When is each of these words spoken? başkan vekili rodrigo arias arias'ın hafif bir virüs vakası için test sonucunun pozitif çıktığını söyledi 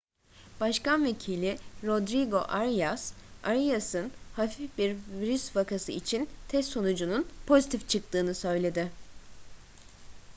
başkan 0.59 1.05
vekili 1.05 1.57
rodrigo 1.83 2.45
arias 2.47 3.13
arias'ın 3.43 4.11
hafif 4.33 4.77
bir 4.77 4.97
virüs 5.19 5.55
vakası 5.55 5.91
için 5.91 6.29
test 6.47 6.69
sonucunun 6.69 7.27
pozitif 7.47 7.89
çıktığını 7.89 8.35
söyledi 8.35 8.91